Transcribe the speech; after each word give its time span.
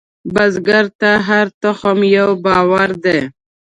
بزګر 0.33 0.85
ته 0.99 1.11
هره 1.27 1.51
تخم 1.61 1.99
یو 2.17 2.29
باور 2.45 2.89
دی 3.03 3.19